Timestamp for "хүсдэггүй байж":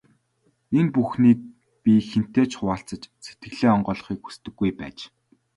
4.23-4.97